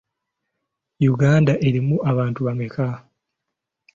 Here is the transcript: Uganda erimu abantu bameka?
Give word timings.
Uganda 1.13 1.53
erimu 1.67 1.95
abantu 2.11 2.39
bameka? 2.45 2.87